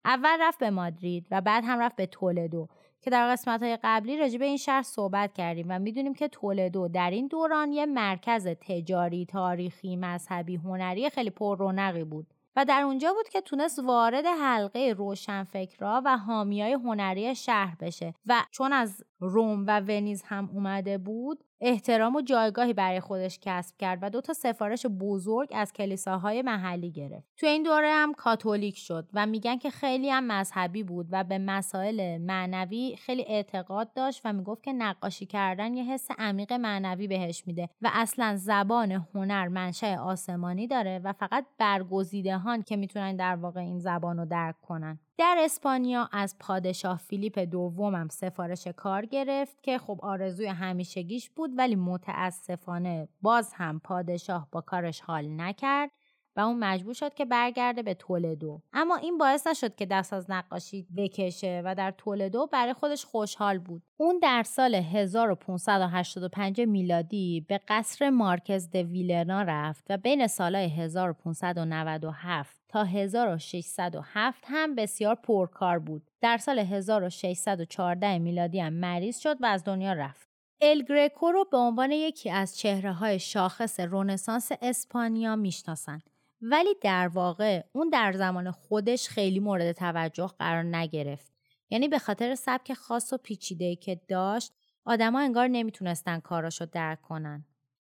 [0.05, 2.67] اول رفت به مادرید و بعد هم رفت به تولدو.
[3.03, 6.87] که در قسمت های قبلی راجع به این شهر صحبت کردیم و می‌دونیم که تولدو
[6.87, 12.81] در این دوران یه مرکز تجاری، تاریخی، مذهبی، هنری خیلی پر رونقی بود و در
[12.81, 19.03] اونجا بود که تونست وارد حلقه روشنفکرها و حامیای هنری شهر بشه و چون از
[19.19, 24.21] روم و ونیز هم اومده بود احترام و جایگاهی برای خودش کسب کرد و دو
[24.21, 27.27] تا سفارش بزرگ از کلیساهای محلی گرفت.
[27.37, 31.37] تو این دوره هم کاتولیک شد و میگن که خیلی هم مذهبی بود و به
[31.37, 37.43] مسائل معنوی خیلی اعتقاد داشت و می‌گفت که نقاشی کردن یه حس عمیق معنوی بهش
[37.47, 43.59] میده و اصلا زبان هنر منشأ آسمانی داره و فقط برگزیدهان که می‌تونن در واقع
[43.59, 44.99] این زبان رو درک کنن.
[45.17, 51.75] در اسپانیا از پادشاه فیلیپ دومم سفارش کار گرفت که خب آرزوی همیشگیش بود ولی
[51.75, 55.91] متاسفانه باز هم پادشاه با کارش حال نکرد
[56.35, 58.61] و اون مجبور شد که برگرده به تولدو.
[58.73, 63.59] اما این باعث نشد که دست از نقاشی بکشه و در تولدو برای خودش خوشحال
[63.59, 63.83] بود.
[63.97, 72.62] اون در سال 1585 میلادی به قصر مارکز د ویلرنا رفت و بین سالهای 1597
[72.73, 76.11] تا 1607 هم بسیار پرکار بود.
[76.21, 80.29] در سال 1614 میلادی هم مریض شد و از دنیا رفت.
[80.61, 86.09] الگرکو رو به عنوان یکی از چهره های شاخص رونسانس اسپانیا می‌شناسند.
[86.41, 91.31] ولی در واقع اون در زمان خودش خیلی مورد توجه قرار نگرفت.
[91.69, 94.53] یعنی به خاطر سبک خاص و پیچیده که داشت
[94.85, 97.45] آدما انگار نمی‌تونستن کاراشو درک کنن.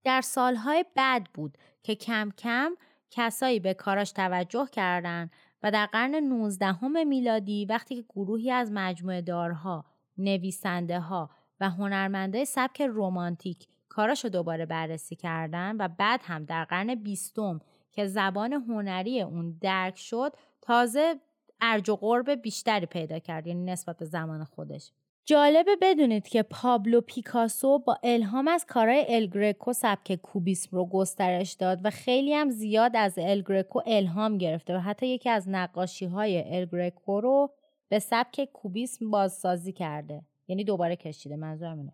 [0.04, 2.76] در سالهای بعد بود که کم کم
[3.12, 5.32] کسایی به کاراش توجه کردند
[5.64, 9.86] و در قرن 19 میلادی وقتی که گروهی از مجموعه دارها،
[10.18, 16.96] نویسنده ها و هنرمنده سبک رومانتیک کاراشو دوباره بررسی کردن و بعد هم در قرن
[16.96, 17.60] بیستم
[17.92, 21.16] که زبان هنری اون درک شد تازه
[21.62, 24.92] ارج و قرب بیشتری پیدا کرد یعنی نسبت به زمان خودش.
[25.26, 31.80] جالبه بدونید که پابلو پیکاسو با الهام از کارهای الگرکو سبک کوبیسم رو گسترش داد
[31.84, 37.22] و خیلی هم زیاد از الگرکو الهام گرفته و حتی یکی از نقاشی های الگرکو
[37.22, 37.52] رو
[37.90, 40.22] به سبک کوبیسم بازسازی کرده.
[40.48, 41.94] یعنی دوباره کشیده منظورم اینه.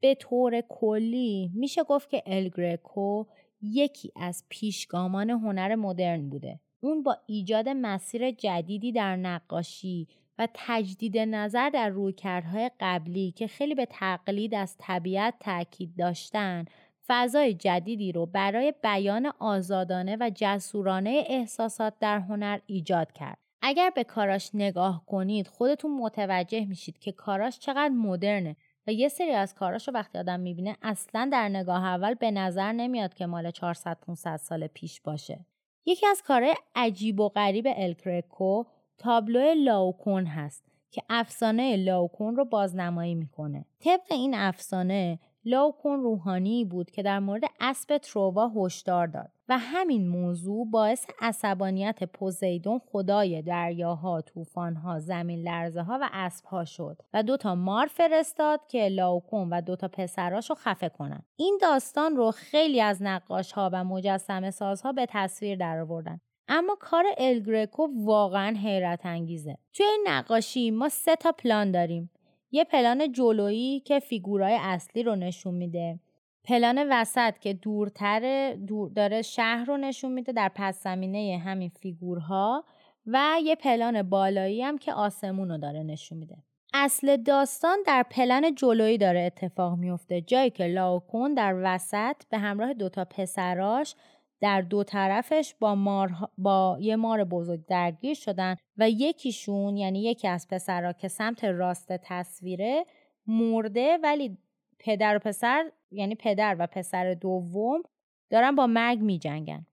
[0.00, 3.24] به طور کلی میشه گفت که الگرکو
[3.62, 6.60] یکی از پیشگامان هنر مدرن بوده.
[6.80, 13.74] اون با ایجاد مسیر جدیدی در نقاشی و تجدید نظر در رویکردهای قبلی که خیلی
[13.74, 16.64] به تقلید از طبیعت تاکید داشتن
[17.06, 23.38] فضای جدیدی رو برای بیان آزادانه و جسورانه احساسات در هنر ایجاد کرد.
[23.62, 29.30] اگر به کاراش نگاه کنید خودتون متوجه میشید که کاراش چقدر مدرنه و یه سری
[29.30, 33.50] از کاراش رو وقتی آدم می‌بینه اصلا در نگاه اول به نظر نمیاد که مال
[33.50, 35.46] 400 500 سال پیش باشه.
[35.86, 38.64] یکی از کارهای عجیب و غریب الکرکو
[38.98, 43.64] تابلو لاوکون هست که افسانه لاوکون رو بازنمایی می‌کنه.
[43.80, 50.08] طبق این افسانه لاوکون روحانی بود که در مورد اسب ترووا هشدار داد و همین
[50.08, 57.54] موضوع باعث عصبانیت پوزیدون خدای دریاها، طوفانها، زمین لرزه ها و اسبها شد و دوتا
[57.54, 61.22] مار فرستاد که لاوکون و دوتا پسراش رو خفه کنن.
[61.36, 67.04] این داستان رو خیلی از نقاش ها و مجسم سازها به تصویر درآوردن اما کار
[67.18, 69.58] الگرکو واقعا حیرت انگیزه.
[69.72, 72.10] توی این نقاشی ما سه تا پلان داریم.
[72.50, 75.98] یه پلان جلویی که فیگورای اصلی رو نشون میده.
[76.44, 82.64] پلان وسط که دورتر دور داره شهر رو نشون میده در پس زمینه همین فیگورها
[83.06, 86.36] و یه پلان بالایی هم که آسمون رو داره نشون میده.
[86.74, 92.74] اصل داستان در پلن جلویی داره اتفاق میفته جایی که لاوکون در وسط به همراه
[92.74, 93.94] دوتا پسراش
[94.40, 100.28] در دو طرفش با, مار با یه مار بزرگ درگیر شدن و یکیشون یعنی یکی
[100.28, 102.84] از پسرها که سمت راست تصویره
[103.26, 104.38] مرده ولی
[104.78, 107.82] پدر و پسر یعنی پدر و پسر دوم
[108.30, 109.66] دارن با مرگ می جنگن.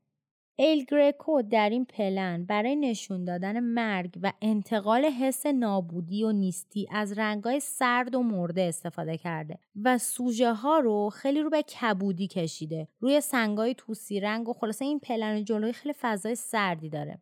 [0.55, 6.87] ایل گریکو در این پلن برای نشون دادن مرگ و انتقال حس نابودی و نیستی
[6.91, 12.27] از رنگای سرد و مرده استفاده کرده و سوژه ها رو خیلی رو به کبودی
[12.27, 12.87] کشیده.
[12.99, 17.19] روی سنگای توسی رنگ و خلاصه این پلن جلوی خیلی فضای سردی داره.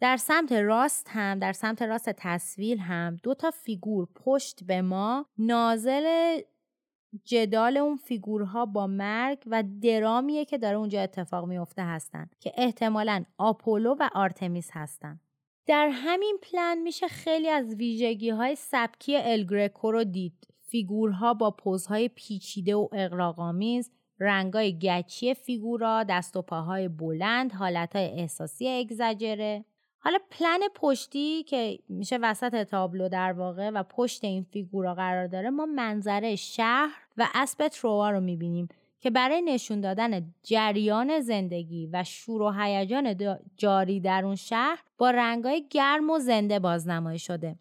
[0.00, 5.26] در سمت راست هم در سمت راست تصویر هم دو تا فیگور پشت به ما
[5.38, 6.38] ناظر
[7.24, 13.24] جدال اون فیگورها با مرگ و درامیه که داره اونجا اتفاق میفته هستن که احتمالا
[13.38, 15.20] آپولو و آرتمیس هستن.
[15.66, 20.48] در همین پلن میشه خیلی از ویژگی های سبکی الگرکو رو دید.
[20.60, 28.04] فیگورها با pose های پیچیده و اغراق‌آمیز رنگای گچی فیگورا دست و پاهای بلند حالتهای
[28.04, 29.64] احساسی اگزجره
[30.04, 35.50] حالا پلن پشتی که میشه وسط تابلو در واقع و پشت این فیگورا قرار داره
[35.50, 38.68] ما منظره شهر و اسب تروا رو می‌بینیم
[39.00, 43.16] که برای نشون دادن جریان زندگی و شور و هیجان
[43.56, 47.56] جاری در اون شهر با رنگای گرم و زنده بازنمایی شده.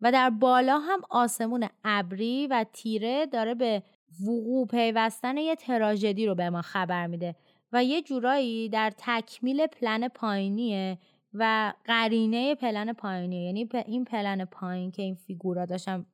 [0.00, 3.82] و در بالا هم آسمون ابری و تیره داره به
[4.26, 7.34] وقوع پیوستن یه تراژدی رو به ما خبر میده
[7.72, 10.98] و یه جورایی در تکمیل پلن پایینیه
[11.34, 13.42] و قرینه پلن پایینیه.
[13.42, 16.06] یعنی این پلن پایین که این فیگورا داشتن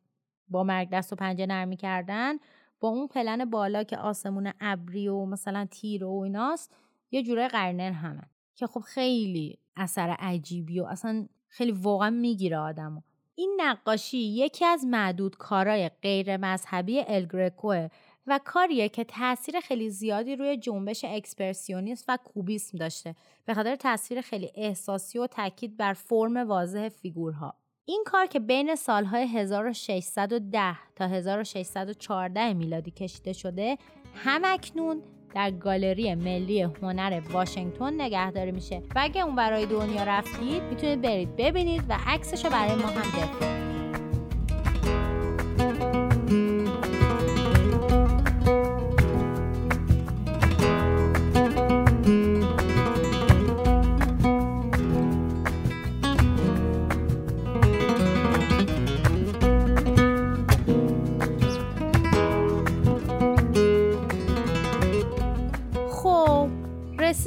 [0.48, 2.34] با مرگ دست و پنجه نرمی کردن
[2.80, 6.76] با اون پلن بالا که آسمون ابری و مثلا تیر و ایناست
[7.10, 8.22] یه جوره قرنن همه.
[8.54, 13.00] که خب خیلی اثر عجیبی و اصلا خیلی واقعا می‌گیره آدمو.
[13.34, 17.88] این نقاشی یکی از معدود کارهای غیر مذهبی الگرکوه
[18.26, 23.14] و کاریه که تاثیر خیلی زیادی روی جنبش اکسپرسیونیسم و کوبیسم داشته.
[23.44, 27.54] به خاطر تصویر خیلی احساسی و تاکید بر فرم واضح فیگورها.
[27.84, 33.78] این کار که بین سالهای 1610 تا 1614 میلادی کشیده شده
[34.14, 35.02] همکنون
[35.34, 38.82] در گالری ملی هنر واشنگتن نگهداری میشه.
[38.94, 43.00] و اگه اون برای دنیا رفتید می‌تونید برید ببینید و عکسش رو برای ما هم
[43.00, 43.83] بفرستید.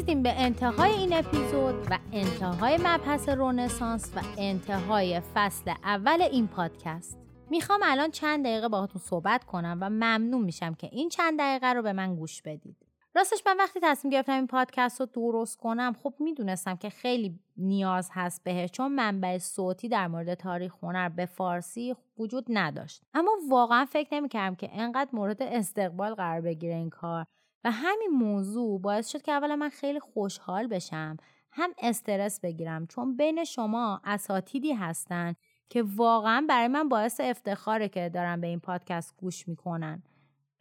[0.07, 7.17] رسیدیم به انتهای این اپیزود و انتهای مبحث رونسانس و انتهای فصل اول این پادکست.
[7.49, 11.81] می‌خوام الان چند دقیقه باهاتون صحبت کنم و ممنون میشم که این چند دقیقه رو
[11.81, 12.77] به من گوش بدید.
[13.15, 18.09] راستش من وقتی تصمیم گرفتم این پادکست رو درست کنم خب می‌دونستم که خیلی نیاز
[18.13, 23.01] هست بهش چون منبع صوتی در مورد تاریخ هنر به فارسی وجود نداشت.
[23.13, 27.25] اما واقعا فکر نمی‌کردم که انقدر مورد استقبال قرار بگیره این کار.
[27.63, 31.17] و همین موضوع باعث شد که اولا من خیلی خوشحال بشم
[31.51, 35.35] هم استرس بگیرم چون بین شما اساتیدی هستن
[35.69, 40.03] که واقعا برای من باعث افتخاره که دارن به این پادکست گوش می‌کنن.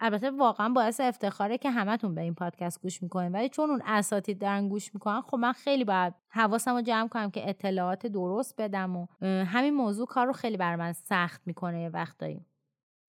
[0.00, 4.38] البته واقعا باعث افتخاره که همتون به این پادکست گوش می‌کنین ولی چون اون اساتید
[4.38, 8.96] دارن گوش می‌کنن خب من خیلی باید حواسم رو جمع کنم که اطلاعات درست بدم
[8.96, 9.06] و
[9.44, 12.46] همین موضوع کار رو خیلی بر من سخت می‌کنه یه وقتایی.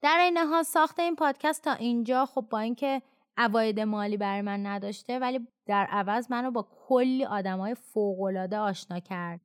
[0.02, 2.26] در این حال ساخت این پادکست تا اینجا.
[2.26, 3.02] خب با اینکه
[3.38, 9.42] عواید مالی برای من نداشته ولی در عوض منو با کلی آدمای فوقالعاده آشنا کرد.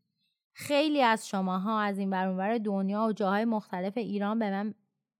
[0.55, 4.75] خیلی از شماها از این برونور دنیا و جاهای مختلف ایران به من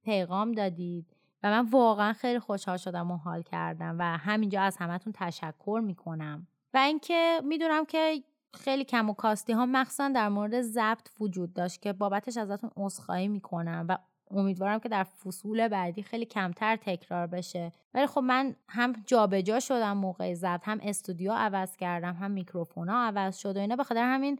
[0.05, 5.13] پیغام دادید و من واقعا خیلی خوشحال شدم و حال کردم و همینجا از همتون
[5.17, 6.47] تشکر می‌کنم.
[6.75, 8.23] و اینکه می‌دونم که
[8.55, 13.29] خیلی کم و کاستی ها مخصوصا در مورد ضبط وجود داشت که بابتش ازتون عذرخواهی
[13.29, 13.99] می‌کنم و
[14.31, 17.73] امیدوارم که در فصول بعدی خیلی کمتر تکرار بشه.
[17.95, 22.89] ولی خب من هم جابجا جا شدم موقع ضبط هم استودیو عوض کردم هم میکروفون
[22.89, 23.77] ها عوض شد و اینا.
[23.77, 24.39] به خاطر همین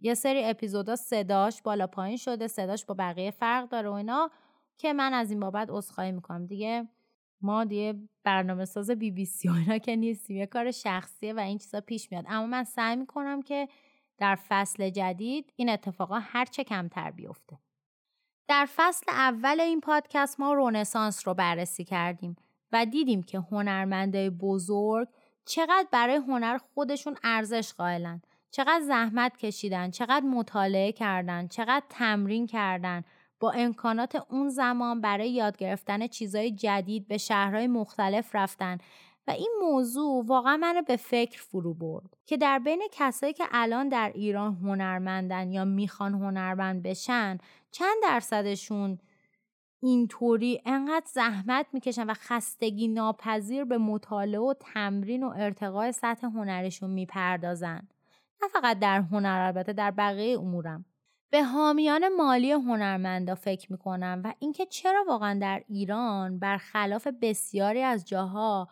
[0.00, 4.30] یه سری اپیزودا صداش بالا پایین شده صداش با بقیه فرق داره و اینا
[4.78, 6.46] که من از این بابت عذرخواهی می‌کنم.
[6.46, 6.88] دیگه
[7.40, 11.58] ما دیگه برنامه ساز بی بی سی اینا که نیستیم یه کار شخصیه و این
[11.58, 12.24] چیزا پیش میاد.
[12.28, 13.68] اما من سعی می‌کنم که
[14.18, 17.58] در فصل جدید این اتفاقا هرچه کمتر بیفته.
[18.48, 22.36] در فصل اول این پادکست ما رونسانس رو بررسی کردیم
[22.72, 25.08] و دیدیم که هنرمنده بزرگ
[25.44, 28.22] چقدر برای هنر خودشون ارزش قائلن.
[28.50, 33.04] چقدر زحمت کشیدن چقدر مطالعه کردن چقدر تمرین کردن
[33.40, 38.78] با امکانات اون زمان برای یاد گرفتن چیزهای جدید به شهرهای مختلف رفتن.
[39.28, 43.88] و این موضوع واقعا منو به فکر فرو برد که در بین کسایی که الان
[43.88, 47.38] در ایران هنرمندن یا می‌خوان هنرمند بشن
[47.70, 48.98] چند درصدشون
[49.80, 56.90] اینطوری انقدر زحمت می‌کشن و خستگی ناپذیر به مطالعه و تمرین و ارتقای سطح هنرشون
[56.90, 57.88] می‌پردازن.
[58.42, 60.84] نه فقط در هنر البته در بقیه امورم.
[61.30, 68.08] به حامیان مالی هنرمندا فکر می‌کنم و اینکه چرا واقعا در ایران برخلاف بسیاری از
[68.08, 68.68] جاها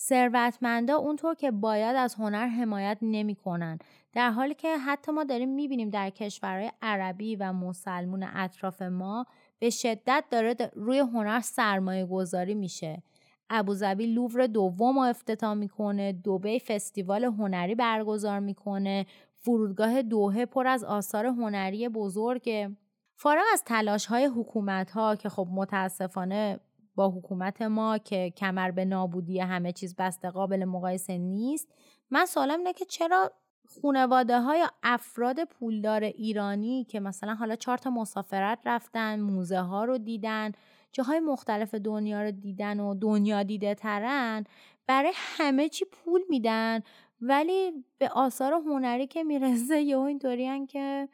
[0.00, 3.78] ثروتمندا اونطور که باید از هنر حمایت نمی‌کنن.
[4.12, 9.26] در حالی که حتی ما داریم می‌بینیم در کشورهای عربی و مسلمون اطراف ما
[9.58, 13.02] به شدت داره روی هنر سرمایه گذاری میشه
[13.50, 19.06] ابوظبی لوور دوم رو افتتاح می‌کنه دوبی فستیوال هنری برگزار می‌کنه
[19.40, 22.76] فرودگاه دوهه پر از آثار هنری بزرگه.
[23.14, 26.60] فارغ از تلاش های حکومت ها که خب متاسفانه
[26.98, 31.68] با حکومت ما که کمر به نابودی همه چیز بسته قابل مقایسه نیست.
[32.10, 33.32] من سوالم اینه که چرا
[33.68, 39.98] خونواده های افراد پولدار ایرانی که مثلا حالا چهار تا مسافرت رفتن موزه ها رو
[39.98, 40.52] دیدن
[40.92, 44.44] جاهای مختلف دنیا رو دیدن و دنیا دیده ترن
[44.86, 46.80] برای همه چی پول میدن
[47.20, 51.08] ولی به آثار هنری که می‌رسه یا اینطوری که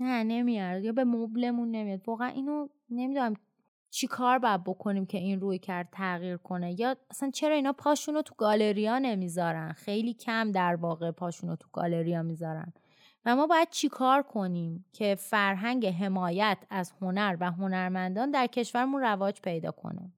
[0.00, 2.00] نه نمیاد یا به مبلمون نمیاد.
[2.06, 3.34] واقعا اینو نمی‌دونم
[3.90, 8.14] چی کار باید بکنیم که این روی کرد تغییر کنه؟ یا اصلا چرا اینا پاشون
[8.14, 12.72] رو تو گالریا نمی‌ذارن؟ خیلی کم در واقع پاشون رو تو گالریا می‌ذارن.
[13.24, 19.02] و ما باید چی کار کنیم که فرهنگ حمایت از هنر و هنرمندان در کشورمون
[19.02, 20.12] رواج پیدا کنه؟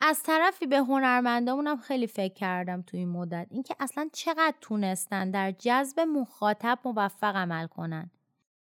[0.00, 3.46] از طرفی به هنرمندامونم خیلی فکر کردم تو این مدت.
[3.50, 8.10] اینکه اصلا چقدر تونستن در جذب مخاطب موفق عمل کنن.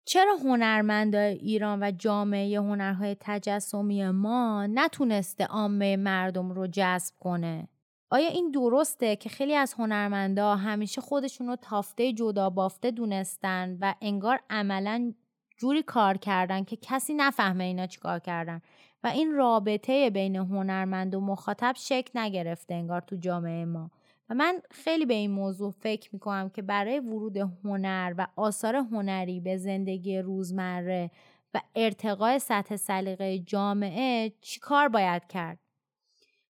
[0.06, 7.68] چرا هنرمندای ایران و جامعه هنرهای تجسمی ما نتونسته عامه مردم رو جذب کنه؟
[8.10, 13.94] آیا این درسته که خیلی از هنرمندا همیشه خودشون رو تافته جدا بافته دونستن و
[14.02, 15.14] انگار عملا
[15.58, 18.62] جوری کار کردن که کسی نفهمه اینا چیکار کردن
[19.04, 23.92] و این رابطه بین هنرمند و مخاطب شکل نگرفته انگار تو جامعه ما؟
[24.30, 29.40] و من خیلی به این موضوع فکر می‌کنم که برای ورود هنر و آثار هنری
[29.40, 31.12] به زندگی روزمره
[31.54, 35.60] و ارتقای سطح سلیقه جامعه چی کار باید کرد؟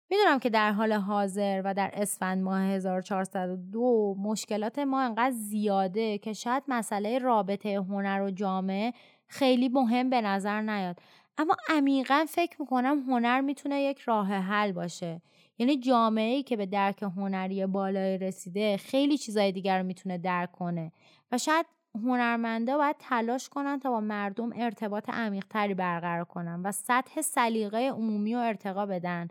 [0.09, 6.33] می‌دونم که در حال حاضر و در اسفند ماه 1402 مشکلات ما انقدر زیاده که
[6.33, 8.93] شاید مسئله رابطه هنر و جامعه
[9.27, 10.99] خیلی مهم به نظر نیاد.
[11.37, 15.21] اما عمیقا فکر می‌کنم هنر می‌تونه یک راه حل باشه.
[15.57, 20.51] یعنی جامعه ای که به درک هنری بالای رسیده خیلی چیزای دیگر رو می‌تونه درک
[20.51, 20.91] کنه.
[21.31, 21.65] و شاید
[21.95, 28.33] هنرمندا باید تلاش کنن تا با مردم ارتباط عمیقتری برقرار کنن و سطح سلیقه عمومی
[28.33, 29.27] رو ارتقا بدن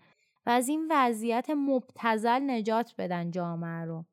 [0.46, 4.04] و از این وضعیت مبتزل نجات بدن جامعه رو.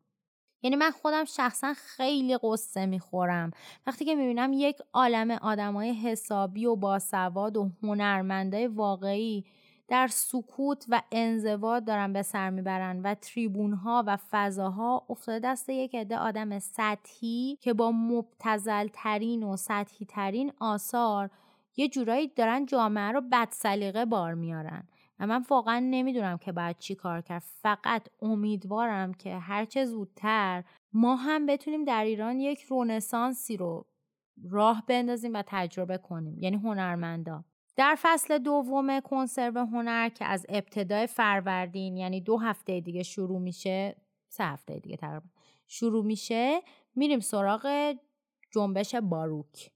[0.63, 3.51] یعنی من خودم شخصا خیلی قصه می‌خورم.
[3.87, 9.45] وقتی که می‌بینم یک عالم آدمای حسابی و باسواد و هنرمندای واقعی
[9.91, 15.69] در سکوت و انزوا دارن به سر می‌برن و تریبون ها و فضاها افتاده دست
[15.69, 21.29] یک عده آدم سطحی که با مبتزل ترین و سطحی ترین آثار
[21.77, 24.87] یه جورایی دارن جامعه رو بد سلیقه بار میارن.
[25.19, 27.43] و من واقعا نمی‌دونم که باید چی کار کرد.
[27.61, 30.63] فقط امیدوارم که هرچه زودتر
[30.93, 33.85] ما هم بتونیم در ایران یک رونسانسی رو
[34.49, 36.39] راه بندازیم و تجربه کنیم.
[36.39, 37.43] یعنی هنرمندا.
[37.81, 43.95] در فصل دوم کنسرو هنر که از ابتدای فروردین یعنی دو هفته دیگه شروع میشه
[44.29, 45.25] سه هفته دیگه تقریبا
[45.67, 46.61] شروع میشه
[46.95, 47.95] میریم سراغ
[48.51, 49.71] جنبش باروک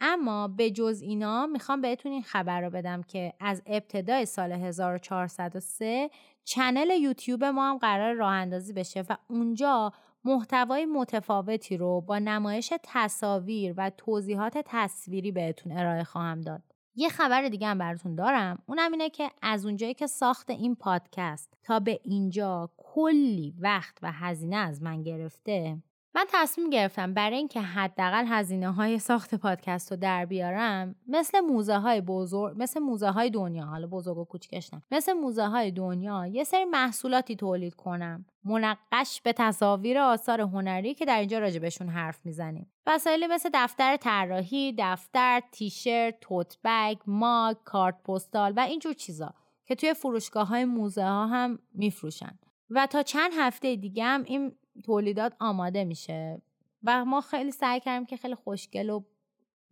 [0.00, 6.10] اما به جز اینا می‌خوام بهتون این خبر رو بدم که از ابتدای سال 1403
[6.44, 9.92] چنل یوتیوب ما هم قرار راه اندازی بشه و اونجا
[10.24, 16.62] محتوای متفاوتی رو با نمایش تصاویر و توضیحات تصویری بهتون ارائه خواهم داد.
[16.94, 18.62] یه خبر دیگه هم براتون دارم.
[18.66, 24.12] اونم اینه که از اونجایی که ساخت این پادکست تا به اینجا کلی وقت و
[24.12, 25.78] هزینه از من گرفته
[26.14, 31.78] من تصمیم گرفتم برای اینکه حداقل هزینه های ساخت پادکست رو در بیارم مثل موزه
[31.78, 36.26] های بزرگ مثل موزه های دنیا حالا بزرگ و کوچکش نه مثل موزه های دنیا
[36.26, 38.26] یه سری محصولاتی تولید کنم.
[38.44, 42.72] منقش به تصاویر آثار هنری که در اینجا راجبشون حرف می‌زنیم.
[42.86, 49.34] وسایلی مثل دفتر طراحی دفتر تیشرت توت بگ ماگ کارت پستال و اینجور چیزا
[49.66, 52.38] که توی فروشگاه های موزه ها هم میفروشن.
[52.70, 54.52] و تا چند هفته دیگه هم این
[54.84, 56.42] تولیدات آماده میشه.
[56.84, 59.02] و ما خیلی سعی کردیم که خیلی خوشگل و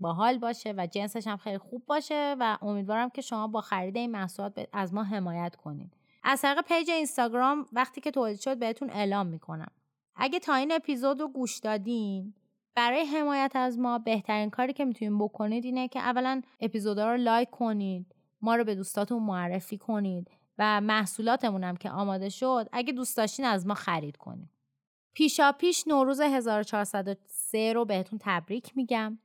[0.01, 4.11] باحال باشه و جنسش هم خیلی خوب باشه و امیدوارم که شما با خرید این
[4.11, 9.27] محصولات از ما حمایت کنید از طریق پیج اینستاگرام وقتی که تولید شد بهتون اعلام
[9.27, 9.71] می‌کنم.
[10.17, 12.35] اگه تا این اپیزود رو گوش دادین
[12.75, 17.51] برای حمایت از ما بهترین کاری که می‌تونید بکنید اینه که اولا اپیزودا رو لایک
[17.51, 23.17] کنید ما رو به دوستاتون معرفی کنید و محصولاتمون هم که آماده شد اگه دوست
[23.17, 24.60] داشتین از ما خرید کنید.
[25.15, 29.19] پیشا پیش نوروز 1403 رو بهتون تبریک میگم.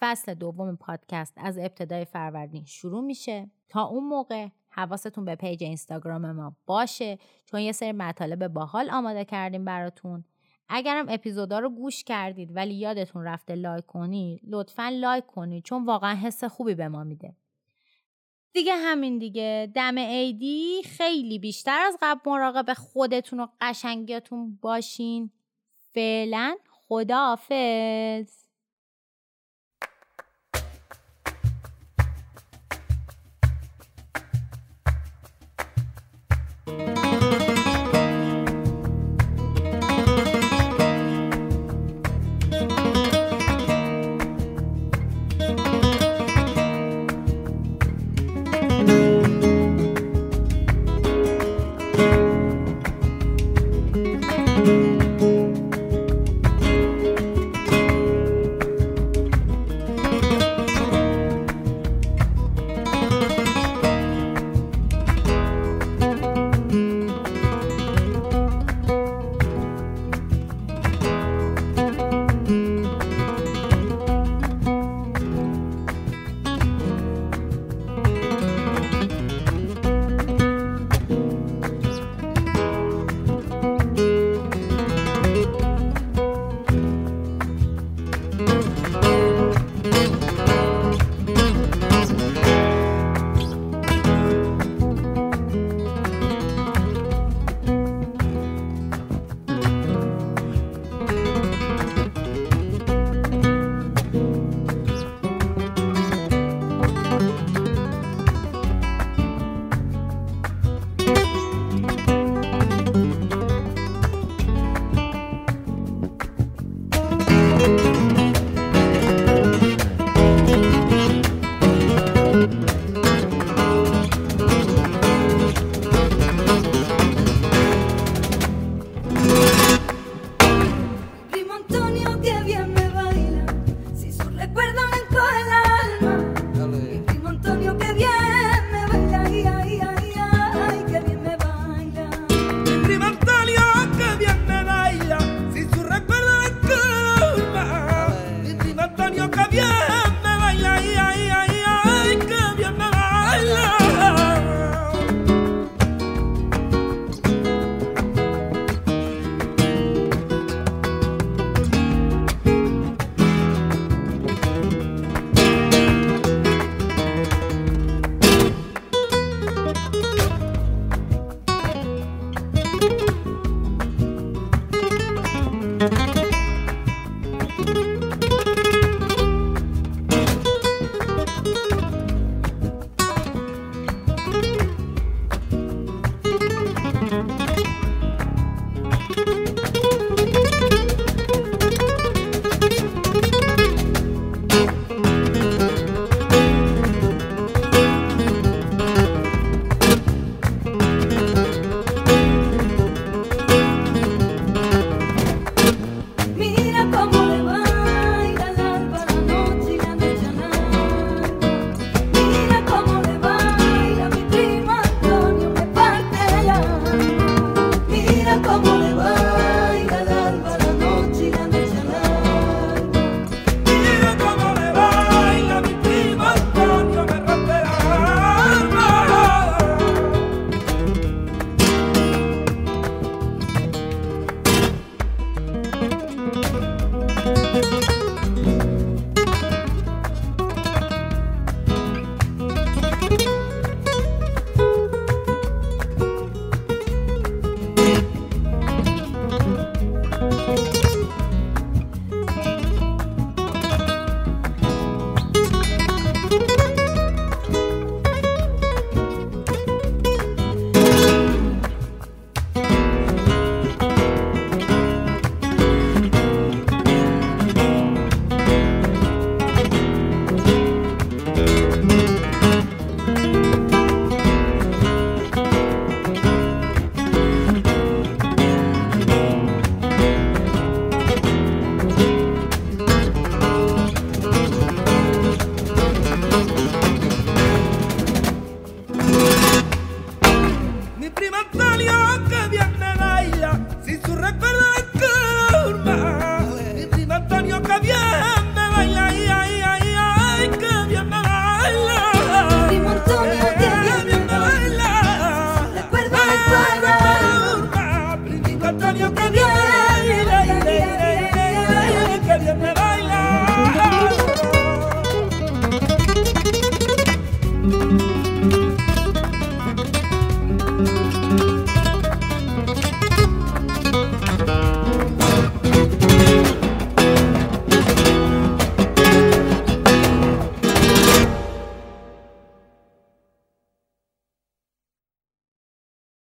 [0.00, 3.50] فصل دوم پادکست از ابتدای فروردین شروع میشه.
[3.68, 9.24] تا اون موقع حواستون به پیج اینستاگرام ما باشه چون یه سری مطالب باحال آماده
[9.24, 10.24] کردیم براتون.
[10.68, 16.14] اگرم اپیزودا رو گوش کردید ولی یادتون رفته لایک کنید لطفا لایک کنید چون واقعا
[16.14, 17.36] حس خوبی به ما میده.
[18.52, 19.72] دیگه همین دیگه.
[19.74, 25.30] دم عیدی خیلی بیشتر از قبل مراقب خودتون و قشنگیاتون باشین.
[25.92, 28.39] فعلا خداحافظ.